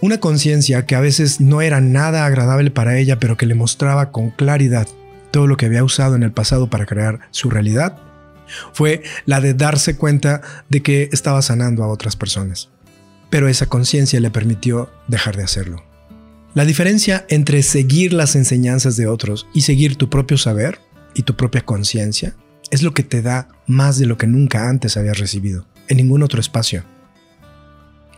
Una 0.00 0.20
conciencia 0.20 0.86
que 0.86 0.94
a 0.94 1.00
veces 1.00 1.40
no 1.40 1.60
era 1.60 1.80
nada 1.80 2.24
agradable 2.24 2.70
para 2.70 2.98
ella, 2.98 3.18
pero 3.18 3.36
que 3.36 3.46
le 3.46 3.56
mostraba 3.56 4.12
con 4.12 4.30
claridad 4.30 4.86
todo 5.32 5.48
lo 5.48 5.56
que 5.56 5.66
había 5.66 5.82
usado 5.82 6.14
en 6.14 6.22
el 6.22 6.30
pasado 6.30 6.70
para 6.70 6.86
crear 6.86 7.18
su 7.32 7.50
realidad, 7.50 7.98
fue 8.72 9.02
la 9.26 9.40
de 9.40 9.52
darse 9.52 9.96
cuenta 9.96 10.42
de 10.68 10.84
que 10.84 11.08
estaba 11.10 11.42
sanando 11.42 11.82
a 11.82 11.88
otras 11.88 12.14
personas. 12.14 12.68
Pero 13.28 13.48
esa 13.48 13.66
conciencia 13.66 14.20
le 14.20 14.30
permitió 14.30 14.88
dejar 15.08 15.36
de 15.36 15.42
hacerlo. 15.42 15.84
La 16.54 16.64
diferencia 16.64 17.26
entre 17.28 17.64
seguir 17.64 18.12
las 18.12 18.36
enseñanzas 18.36 18.96
de 18.96 19.08
otros 19.08 19.48
y 19.52 19.62
seguir 19.62 19.96
tu 19.96 20.08
propio 20.08 20.38
saber 20.38 20.78
y 21.14 21.22
tu 21.22 21.36
propia 21.36 21.64
conciencia 21.64 22.34
es 22.70 22.82
lo 22.82 22.94
que 22.94 23.02
te 23.02 23.22
da 23.22 23.48
más 23.66 23.98
de 23.98 24.06
lo 24.06 24.16
que 24.16 24.26
nunca 24.26 24.68
antes 24.68 24.96
habías 24.96 25.18
recibido, 25.18 25.66
en 25.88 25.96
ningún 25.96 26.22
otro 26.22 26.40
espacio. 26.40 26.84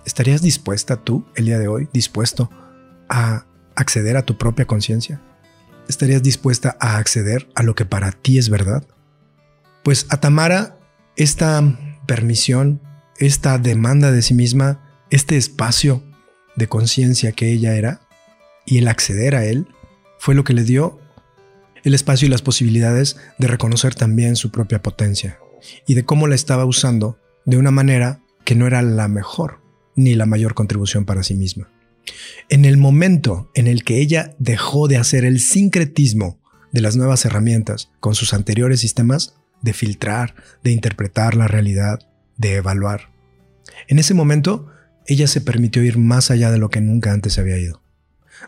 ¿Estarías 0.05 0.43
dispuesta 0.43 0.97
tú, 0.97 1.25
el 1.37 1.47
día 1.47 1.59
de 1.59 1.69
hoy, 1.69 1.89
dispuesto 1.93 2.51
a 3.09 3.47
acceder 3.75 4.17
a 4.17 4.23
tu 4.23 4.37
propia 4.37 4.67
conciencia? 4.67 5.21
¿Estarías 5.89 6.23
dispuesta 6.23 6.77
a 6.81 6.97
acceder 6.97 7.49
a 7.55 7.63
lo 7.63 7.75
que 7.75 7.85
para 7.85 8.13
ti 8.13 8.39
es 8.39 8.49
verdad? 8.49 8.85
Pues 9.83 10.07
a 10.11 10.19
Tamara, 10.19 10.79
esta 11.17 11.63
permisión, 12.07 12.81
esta 13.19 13.59
demanda 13.59 14.13
de 14.13 14.23
sí 14.23 14.35
misma, 14.35 14.81
este 15.11 15.37
espacio 15.37 16.03
de 16.57 16.69
conciencia 16.69 17.33
que 17.33 17.53
ella 17.53 17.75
era 17.75 18.01
y 18.67 18.79
el 18.79 18.89
acceder 18.89 19.35
a 19.35 19.45
él, 19.45 19.67
fue 20.19 20.35
lo 20.35 20.45
que 20.45 20.53
le 20.53 20.65
dio 20.65 21.01
el 21.85 21.95
espacio 21.95 22.27
y 22.27 22.31
las 22.31 22.43
posibilidades 22.43 23.17
de 23.39 23.47
reconocer 23.49 23.95
también 23.95 24.37
su 24.37 24.51
propia 24.51 24.83
potencia 24.83 25.39
y 25.87 25.95
de 25.95 26.05
cómo 26.05 26.27
la 26.27 26.35
estaba 26.35 26.65
usando 26.65 27.19
de 27.45 27.57
una 27.57 27.71
manera 27.71 28.21
que 28.45 28.55
no 28.55 28.67
era 28.67 28.83
la 28.83 29.09
mejor 29.09 29.61
ni 29.95 30.15
la 30.15 30.27
mayor 30.27 30.55
contribución 30.55 31.05
para 31.05 31.23
sí 31.23 31.35
misma. 31.35 31.71
En 32.49 32.65
el 32.65 32.77
momento 32.77 33.51
en 33.55 33.67
el 33.67 33.85
que 33.85 33.99
ella 33.99 34.35
dejó 34.39 34.89
de 34.89 34.97
hacer 34.97 35.25
el 35.25 35.41
sincretismo 35.41 36.41
de 36.73 36.81
las 36.81 36.97
nuevas 36.97 37.25
herramientas 37.25 37.91
con 38.01 38.15
sus 38.15 38.33
anteriores 38.35 38.81
sistemas, 38.81 39.35
de 39.61 39.73
filtrar, 39.73 40.35
de 40.65 40.73
interpretar 40.73 41.37
la 41.37 41.47
realidad, 41.47 42.01
de 42.37 42.57
evaluar, 42.57 43.13
en 43.89 43.99
ese 43.99 44.15
momento 44.15 44.69
ella 45.07 45.27
se 45.27 45.41
permitió 45.41 45.83
ir 45.83 45.99
más 45.99 46.31
allá 46.31 46.51
de 46.51 46.59
lo 46.59 46.71
que 46.71 46.81
nunca 46.81 47.13
antes 47.13 47.39
había 47.39 47.59
ido. 47.59 47.82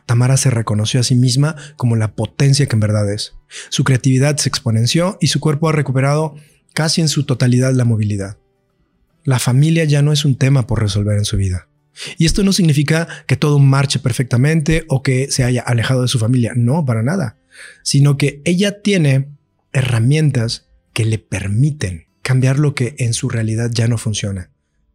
Tamara 0.06 0.36
se 0.36 0.50
reconoció 0.50 1.00
a 1.00 1.04
sí 1.04 1.14
misma 1.14 1.56
como 1.76 1.96
la 1.96 2.14
potencia 2.14 2.66
que 2.66 2.76
en 2.76 2.80
verdad 2.80 3.12
es. 3.12 3.34
Su 3.68 3.84
creatividad 3.84 4.36
se 4.36 4.48
exponenció 4.48 5.18
y 5.20 5.28
su 5.28 5.40
cuerpo 5.40 5.68
ha 5.68 5.72
recuperado 5.72 6.34
casi 6.72 7.00
en 7.00 7.08
su 7.08 7.24
totalidad 7.24 7.72
la 7.72 7.84
movilidad. 7.84 8.38
La 9.24 9.38
familia 9.38 9.84
ya 9.84 10.02
no 10.02 10.12
es 10.12 10.24
un 10.24 10.36
tema 10.36 10.66
por 10.66 10.80
resolver 10.80 11.16
en 11.16 11.24
su 11.24 11.36
vida. 11.36 11.68
Y 12.18 12.26
esto 12.26 12.42
no 12.42 12.52
significa 12.52 13.08
que 13.26 13.36
todo 13.36 13.58
marche 13.58 13.98
perfectamente 13.98 14.84
o 14.88 15.02
que 15.02 15.30
se 15.30 15.44
haya 15.44 15.62
alejado 15.62 16.02
de 16.02 16.08
su 16.08 16.18
familia, 16.18 16.52
no, 16.56 16.84
para 16.84 17.02
nada, 17.02 17.38
sino 17.82 18.16
que 18.16 18.42
ella 18.44 18.82
tiene 18.82 19.28
herramientas 19.72 20.66
que 20.92 21.04
le 21.04 21.18
permiten 21.18 22.06
cambiar 22.22 22.58
lo 22.58 22.74
que 22.74 22.94
en 22.98 23.14
su 23.14 23.28
realidad 23.28 23.70
ya 23.72 23.86
no 23.86 23.98
funciona, 23.98 24.50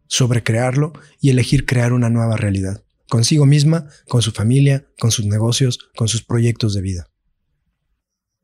sobrecrearlo 0.08 0.92
y 1.20 1.30
elegir 1.30 1.64
crear 1.64 1.92
una 1.92 2.10
nueva 2.10 2.36
realidad, 2.36 2.82
consigo 3.10 3.44
misma, 3.44 3.88
con 4.08 4.22
su 4.22 4.32
familia, 4.32 4.86
con 4.98 5.10
sus 5.10 5.26
negocios, 5.26 5.78
con 5.96 6.08
sus 6.08 6.22
proyectos 6.22 6.72
de 6.72 6.80
vida. 6.80 7.10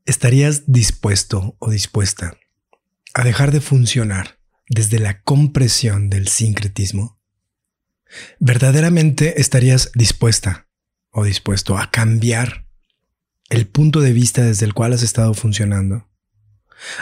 ¿Estarías 0.05 0.63
dispuesto 0.67 1.55
o 1.57 1.71
dispuesta 1.71 2.37
a 3.15 3.23
dejar 3.23 3.51
de 3.51 3.61
funcionar 3.61 4.39
desde 4.69 4.99
la 4.99 5.23
compresión 5.23 6.11
del 6.11 6.27
sincretismo? 6.27 7.19
¿Verdaderamente 8.39 9.41
estarías 9.41 9.91
dispuesta 9.95 10.69
o 11.09 11.23
dispuesto 11.23 11.77
a 11.77 11.89
cambiar 11.89 12.67
el 13.49 13.67
punto 13.67 14.01
de 14.01 14.13
vista 14.13 14.43
desde 14.43 14.65
el 14.65 14.73
cual 14.73 14.93
has 14.93 15.01
estado 15.01 15.33
funcionando? 15.33 16.09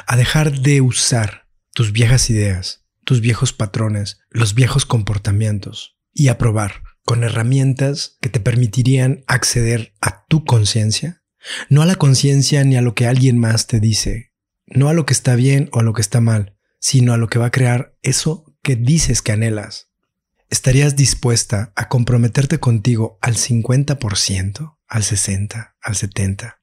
A 0.07 0.15
dejar 0.15 0.61
de 0.61 0.81
usar 0.81 1.47
tus 1.73 1.91
viejas 1.91 2.29
ideas, 2.29 2.85
tus 3.03 3.21
viejos 3.21 3.53
patrones, 3.53 4.19
los 4.29 4.53
viejos 4.53 4.85
comportamientos 4.85 5.97
y 6.13 6.29
a 6.29 6.37
probar 6.37 6.81
con 7.05 7.23
herramientas 7.23 8.17
que 8.19 8.29
te 8.29 8.39
permitirían 8.39 9.23
acceder 9.27 9.93
a 10.01 10.25
tu 10.25 10.43
conciencia, 10.43 11.23
no 11.69 11.83
a 11.83 11.85
la 11.85 11.95
conciencia 11.95 12.63
ni 12.63 12.75
a 12.75 12.81
lo 12.81 12.95
que 12.95 13.05
alguien 13.05 13.37
más 13.37 13.67
te 13.67 13.79
dice, 13.79 14.33
no 14.65 14.89
a 14.89 14.93
lo 14.93 15.05
que 15.05 15.13
está 15.13 15.35
bien 15.35 15.69
o 15.71 15.79
a 15.79 15.83
lo 15.83 15.93
que 15.93 16.01
está 16.01 16.19
mal, 16.19 16.57
sino 16.79 17.13
a 17.13 17.17
lo 17.17 17.27
que 17.27 17.39
va 17.39 17.47
a 17.47 17.51
crear 17.51 17.95
eso 18.01 18.55
que 18.63 18.75
dices 18.75 19.21
que 19.21 19.31
anhelas. 19.31 19.89
¿Estarías 20.49 20.95
dispuesta 20.95 21.71
a 21.75 21.89
comprometerte 21.89 22.59
contigo 22.59 23.19
al 23.21 23.35
50%, 23.35 24.77
al 24.87 25.03
60%, 25.03 25.73
al 25.81 25.93
70%, 25.95 26.55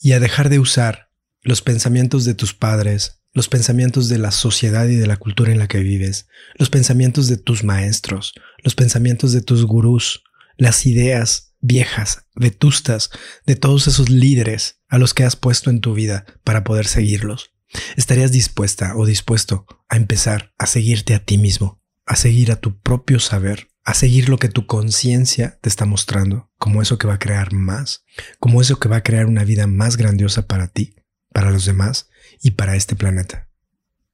y 0.00 0.12
a 0.12 0.20
dejar 0.20 0.48
de 0.48 0.58
usar 0.58 1.10
los 1.42 1.62
pensamientos 1.62 2.24
de 2.24 2.34
tus 2.34 2.54
padres, 2.54 3.22
los 3.32 3.48
pensamientos 3.48 4.08
de 4.08 4.18
la 4.18 4.30
sociedad 4.30 4.86
y 4.86 4.96
de 4.96 5.06
la 5.06 5.18
cultura 5.18 5.52
en 5.52 5.58
la 5.58 5.68
que 5.68 5.80
vives, 5.80 6.26
los 6.54 6.70
pensamientos 6.70 7.28
de 7.28 7.36
tus 7.36 7.64
maestros, 7.64 8.34
los 8.62 8.74
pensamientos 8.74 9.32
de 9.32 9.42
tus 9.42 9.64
gurús, 9.64 10.22
las 10.56 10.86
ideas 10.86 11.54
viejas, 11.60 12.26
vetustas 12.34 13.10
de 13.44 13.56
todos 13.56 13.88
esos 13.88 14.08
líderes 14.08 14.80
a 14.88 14.98
los 14.98 15.14
que 15.14 15.24
has 15.24 15.36
puesto 15.36 15.70
en 15.70 15.80
tu 15.80 15.94
vida 15.94 16.24
para 16.44 16.64
poder 16.64 16.86
seguirlos. 16.86 17.50
¿Estarías 17.96 18.32
dispuesta 18.32 18.96
o 18.96 19.06
dispuesto 19.06 19.66
a 19.88 19.96
empezar 19.96 20.52
a 20.58 20.66
seguirte 20.66 21.14
a 21.14 21.24
ti 21.24 21.38
mismo, 21.38 21.82
a 22.04 22.16
seguir 22.16 22.52
a 22.52 22.56
tu 22.56 22.80
propio 22.80 23.18
saber, 23.18 23.68
a 23.84 23.94
seguir 23.94 24.28
lo 24.28 24.38
que 24.38 24.48
tu 24.48 24.66
conciencia 24.66 25.58
te 25.60 25.68
está 25.68 25.84
mostrando, 25.84 26.50
como 26.58 26.82
eso 26.82 26.98
que 26.98 27.06
va 27.06 27.14
a 27.14 27.18
crear 27.18 27.52
más, 27.52 28.04
como 28.38 28.60
eso 28.60 28.78
que 28.78 28.88
va 28.88 28.96
a 28.96 29.02
crear 29.02 29.26
una 29.26 29.44
vida 29.44 29.66
más 29.66 29.96
grandiosa 29.96 30.46
para 30.46 30.68
ti, 30.68 30.96
para 31.32 31.50
los 31.50 31.66
demás 31.66 32.08
y 32.40 32.52
para 32.52 32.76
este 32.76 32.96
planeta? 32.96 33.48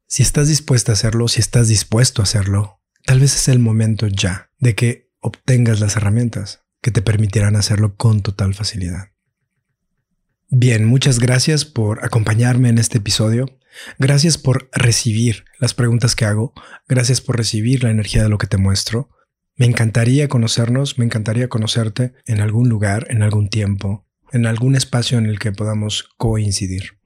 Si 0.06 0.22
estás 0.22 0.49
dispuesta 0.49 0.92
a 0.92 0.94
hacerlo, 0.94 1.28
si 1.28 1.40
estás 1.40 1.68
dispuesto 1.68 2.20
a 2.20 2.25
hacerlo, 2.25 2.81
tal 3.04 3.21
vez 3.21 3.35
es 3.37 3.49
el 3.49 3.59
momento 3.59 4.06
ya 4.06 4.50
de 4.59 4.75
que 4.75 5.11
obtengas 5.21 5.80
las 5.80 5.97
herramientas 5.97 6.62
que 6.80 6.90
te 6.90 7.02
permitirán 7.02 7.56
hacerlo 7.56 7.97
con 7.97 8.23
total 8.23 8.54
facilidad. 8.54 9.12
Bien, 10.49 10.85
muchas 10.85 11.18
gracias 11.18 11.64
por 11.64 12.04
acompañarme 12.04 12.68
en 12.68 12.79
este 12.79 12.98
episodio. 12.98 13.46
Gracias 13.98 14.37
por 14.37 14.68
recibir 14.72 15.44
las 15.59 15.72
preguntas 15.72 16.14
que 16.14 16.26
hago. 16.26 16.53
Gracias 16.88 17.20
por 17.22 17.38
recibir 17.38 17.83
la 17.85 17.90
energía 17.90 18.22
de 18.22 18.29
lo 18.29 18.37
que 18.37 18.46
te 18.46 18.59
muestro. 18.59 19.09
Me 19.57 19.66
encantaría 19.66 20.29
conocernos, 20.29 20.98
me 20.98 21.05
encantaría 21.05 21.48
conocerte 21.48 22.12
en 22.26 22.40
algún 22.40 22.68
lugar, 22.68 23.07
en 23.09 23.22
algún 23.22 23.48
tiempo, 23.48 24.07
en 24.33 24.44
algún 24.46 24.74
espacio 24.74 25.18
en 25.18 25.26
el 25.26 25.38
que 25.38 25.53
podamos 25.53 26.09
coincidir. 26.18 26.98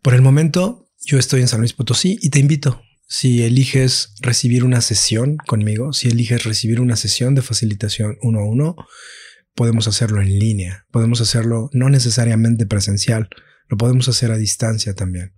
Por 0.00 0.14
el 0.14 0.22
momento, 0.22 0.88
yo 1.04 1.18
estoy 1.18 1.42
en 1.42 1.48
San 1.48 1.60
Luis 1.60 1.72
Potosí 1.72 2.18
y 2.22 2.30
te 2.30 2.38
invito. 2.38 2.80
Si 3.10 3.42
eliges 3.42 4.12
recibir 4.20 4.64
una 4.64 4.82
sesión 4.82 5.38
conmigo, 5.38 5.94
si 5.94 6.08
eliges 6.08 6.44
recibir 6.44 6.78
una 6.78 6.94
sesión 6.94 7.34
de 7.34 7.40
facilitación 7.40 8.18
uno 8.20 8.40
a 8.40 8.44
uno, 8.44 8.76
podemos 9.54 9.88
hacerlo 9.88 10.20
en 10.20 10.38
línea, 10.38 10.86
podemos 10.90 11.22
hacerlo 11.22 11.70
no 11.72 11.88
necesariamente 11.88 12.66
presencial, 12.66 13.30
lo 13.68 13.78
podemos 13.78 14.08
hacer 14.08 14.30
a 14.30 14.36
distancia 14.36 14.94
también. 14.94 15.32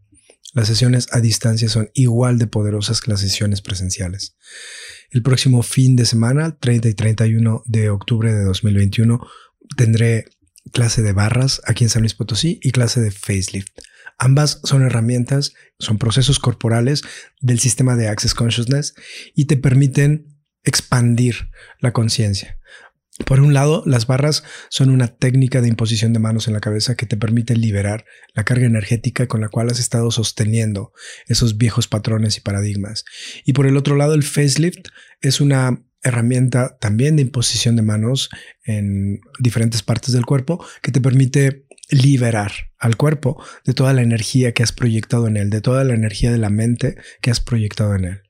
Las 0.53 0.67
sesiones 0.67 1.07
a 1.13 1.21
distancia 1.21 1.69
son 1.69 1.91
igual 1.95 2.39
de 2.39 2.49
poderosas 2.49 3.01
que 3.01 3.13
las 3.13 3.21
sesiones 3.21 3.63
presenciales. 3.63 4.37
El 5.11 5.23
próximo 5.23 5.63
fin 5.63 5.95
de 5.95 6.07
semana, 6.07 6.59
30 6.59 6.89
y 6.89 6.95
31 6.95 7.63
de 7.67 7.91
octubre 7.91 8.33
de 8.33 8.43
2021, 8.45 9.25
tendré 9.77 10.25
clase 10.73 11.03
de 11.03 11.13
barras 11.13 11.63
aquí 11.67 11.85
en 11.85 11.91
San 11.91 12.03
Luis 12.03 12.15
Potosí 12.15 12.59
y 12.63 12.73
clase 12.73 13.01
de 13.01 13.13
facelift. 13.13 13.79
Ambas 14.23 14.61
son 14.65 14.83
herramientas, 14.83 15.55
son 15.79 15.97
procesos 15.97 16.39
corporales 16.39 17.01
del 17.41 17.59
sistema 17.59 17.97
de 17.97 18.09
Access 18.09 18.35
Consciousness 18.35 18.95
y 19.35 19.47
te 19.47 19.57
permiten 19.57 20.37
expandir 20.63 21.49
la 21.81 21.95
conciencia. 21.95 22.59
Por 23.25 23.41
un 23.41 23.55
lado, 23.55 23.83
las 23.87 24.07
barras 24.07 24.45
son 24.69 24.91
una 24.91 25.09
técnica 25.09 25.63
de 25.63 25.69
imposición 25.69 26.13
de 26.13 26.19
manos 26.19 26.49
en 26.49 26.53
la 26.53 26.61
cabeza 26.61 26.97
que 26.97 27.07
te 27.07 27.17
permite 27.17 27.57
liberar 27.57 28.05
la 28.35 28.45
carga 28.45 28.67
energética 28.67 29.27
con 29.27 29.41
la 29.41 29.49
cual 29.49 29.71
has 29.71 29.81
estado 29.81 30.11
sosteniendo 30.11 30.93
esos 31.27 31.57
viejos 31.57 31.89
patrones 31.89 32.37
y 32.37 32.43
paradigmas. 32.43 33.07
Y 33.47 33.55
por 33.55 33.67
el 33.67 33.79
otro 33.79 33.97
lado, 33.97 34.13
el 34.13 34.23
facelift 34.23 34.89
es 35.23 35.41
una 35.41 35.83
herramienta 36.03 36.77
también 36.79 37.17
de 37.17 37.23
imposición 37.23 37.77
de 37.77 37.83
manos 37.83 38.29
en 38.65 39.21
diferentes 39.39 39.83
partes 39.83 40.13
del 40.13 40.27
cuerpo 40.27 40.63
que 40.83 40.93
te 40.93 41.01
permite 41.01 41.67
liberar 41.91 42.53
al 42.79 42.97
cuerpo 42.97 43.43
de 43.65 43.75
toda 43.75 43.93
la 43.93 44.03
energía 44.03 44.53
que 44.53 44.63
has 44.63 44.73
proyectado 44.73 45.27
en 45.29 45.37
él, 45.37 45.51
de 45.51 45.61
toda 45.61 45.85
la 45.85 45.95
energía 45.95 46.33
de 46.33 46.39
la 46.39 46.51
mente 46.51 46.97
que 47.21 47.31
has 47.31 47.41
proyectado 47.41 47.95
en 47.95 48.05
él. 48.05 48.23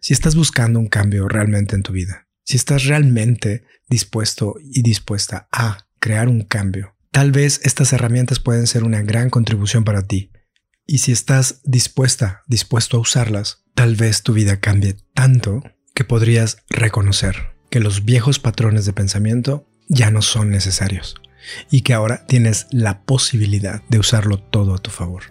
Si 0.00 0.12
estás 0.12 0.34
buscando 0.34 0.78
un 0.78 0.88
cambio 0.88 1.28
realmente 1.28 1.74
en 1.74 1.82
tu 1.82 1.92
vida, 1.92 2.28
si 2.44 2.56
estás 2.56 2.84
realmente 2.84 3.64
dispuesto 3.88 4.54
y 4.60 4.82
dispuesta 4.82 5.48
a 5.52 5.86
crear 6.00 6.28
un 6.28 6.42
cambio, 6.42 6.96
tal 7.10 7.32
vez 7.32 7.60
estas 7.64 7.92
herramientas 7.92 8.40
pueden 8.40 8.66
ser 8.66 8.84
una 8.84 9.02
gran 9.02 9.30
contribución 9.30 9.84
para 9.84 10.06
ti. 10.06 10.32
Y 10.86 10.98
si 10.98 11.12
estás 11.12 11.60
dispuesta, 11.64 12.42
dispuesto 12.48 12.96
a 12.96 13.00
usarlas, 13.00 13.64
tal 13.74 13.94
vez 13.94 14.22
tu 14.22 14.32
vida 14.32 14.58
cambie 14.60 14.96
tanto 15.14 15.62
que 15.94 16.04
podrías 16.04 16.58
reconocer 16.68 17.54
que 17.70 17.80
los 17.80 18.04
viejos 18.04 18.38
patrones 18.38 18.84
de 18.84 18.92
pensamiento 18.92 19.68
ya 19.88 20.10
no 20.10 20.22
son 20.22 20.50
necesarios 20.50 21.21
y 21.70 21.82
que 21.82 21.94
ahora 21.94 22.26
tienes 22.26 22.66
la 22.70 23.00
posibilidad 23.00 23.82
de 23.88 23.98
usarlo 23.98 24.38
todo 24.38 24.74
a 24.74 24.78
tu 24.78 24.90
favor. 24.90 25.24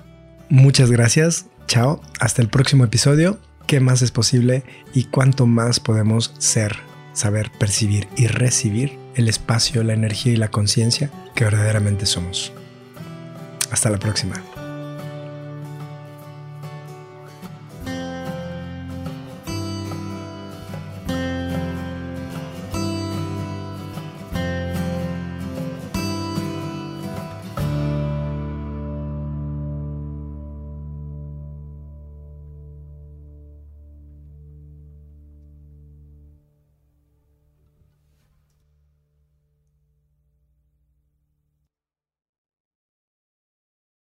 Muchas 0.49 0.91
gracias, 0.91 1.45
chao, 1.67 2.01
hasta 2.19 2.41
el 2.41 2.49
próximo 2.49 2.83
episodio. 2.83 3.39
¿Qué 3.67 3.79
más 3.79 4.01
es 4.01 4.11
posible 4.11 4.63
y 4.93 5.05
cuánto 5.05 5.45
más 5.45 5.79
podemos 5.79 6.33
ser 6.39 6.77
saber 7.13 7.51
percibir 7.51 8.07
y 8.15 8.27
recibir 8.27 8.97
el 9.15 9.27
espacio, 9.27 9.83
la 9.83 9.93
energía 9.93 10.33
y 10.33 10.37
la 10.37 10.49
conciencia 10.49 11.09
que 11.35 11.43
verdaderamente 11.43 12.05
somos. 12.05 12.53
Hasta 13.71 13.89
la 13.89 13.99
próxima. 13.99 14.41